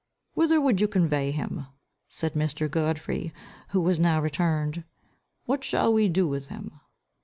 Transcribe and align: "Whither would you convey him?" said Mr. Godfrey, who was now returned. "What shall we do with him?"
"Whither 0.33 0.59
would 0.59 0.81
you 0.81 0.87
convey 0.87 1.29
him?" 1.29 1.67
said 2.07 2.33
Mr. 2.33 2.67
Godfrey, 2.67 3.31
who 3.67 3.79
was 3.79 3.99
now 3.99 4.19
returned. 4.19 4.83
"What 5.45 5.63
shall 5.63 5.93
we 5.93 6.09
do 6.09 6.27
with 6.27 6.47
him?" 6.47 6.71